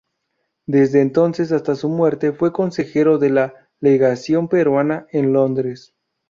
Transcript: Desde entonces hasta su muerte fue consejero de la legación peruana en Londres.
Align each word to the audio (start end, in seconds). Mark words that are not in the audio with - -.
Desde 0.65 0.99
entonces 0.99 1.51
hasta 1.51 1.75
su 1.75 1.87
muerte 1.87 2.31
fue 2.31 2.51
consejero 2.51 3.19
de 3.19 3.29
la 3.29 3.69
legación 3.81 4.47
peruana 4.47 5.05
en 5.11 5.31
Londres. 5.31 5.93